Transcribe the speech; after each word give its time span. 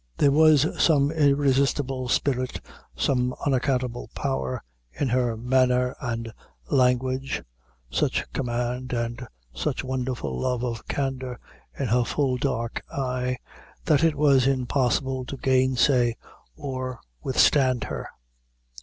There 0.17 0.31
was 0.31 0.65
some 0.83 1.11
irresistible 1.11 2.07
spirit, 2.09 2.59
some 2.95 3.35
unaccountable 3.45 4.09
power, 4.15 4.63
in 4.91 5.09
her 5.09 5.37
manner 5.37 5.95
and 6.01 6.33
language, 6.71 7.43
such 7.91 8.25
command 8.33 8.93
and 8.93 9.27
such 9.53 9.83
wonderful 9.83 10.39
love 10.41 10.63
of 10.63 10.87
candor 10.87 11.39
in 11.77 11.85
her 11.89 12.03
full 12.03 12.37
dark 12.37 12.81
eye 12.91 13.37
that 13.85 14.03
it 14.03 14.15
was 14.15 14.47
impossible 14.47 15.23
to 15.25 15.37
gainsay 15.37 16.17
or 16.57 16.99
withstand 17.21 17.83
her. 17.83 18.09